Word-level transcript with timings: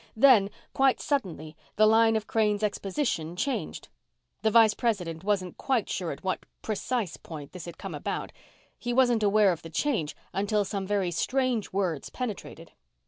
Then, 0.15 0.49
quite 0.73 0.99
suddenly, 0.99 1.55
the 1.75 1.85
line 1.85 2.15
of 2.15 2.25
Crane's 2.25 2.63
exposition 2.63 3.35
changed. 3.35 3.87
The 4.41 4.49
Vice 4.49 4.73
President 4.73 5.23
wasn't 5.23 5.57
quite 5.59 5.89
sure 5.91 6.11
at 6.11 6.23
what 6.23 6.47
precise 6.63 7.17
point 7.17 7.51
this 7.51 7.65
had 7.65 7.77
come 7.77 7.93
about. 7.93 8.31
He 8.79 8.93
wasn't 8.93 9.21
aware 9.21 9.51
of 9.51 9.61
the 9.61 9.69
change 9.69 10.15
until 10.33 10.65
some 10.65 10.87
very 10.87 11.11
strange 11.11 11.71
words 11.71 12.09
penetrated 12.09 12.71